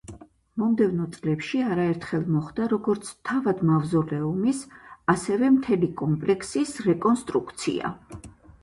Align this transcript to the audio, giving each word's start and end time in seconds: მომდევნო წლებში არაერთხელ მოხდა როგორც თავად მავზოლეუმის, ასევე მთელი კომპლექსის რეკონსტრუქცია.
მომდევნო 0.59 1.03
წლებში 1.17 1.61
არაერთხელ 1.73 2.23
მოხდა 2.37 2.67
როგორც 2.73 3.11
თავად 3.31 3.61
მავზოლეუმის, 3.73 4.63
ასევე 5.17 5.53
მთელი 5.61 5.93
კომპლექსის 6.03 6.75
რეკონსტრუქცია. 6.91 7.97